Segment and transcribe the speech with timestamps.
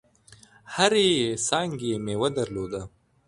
[0.75, 1.07] هرې
[1.47, 2.81] څانګي یې مېوه درلوده.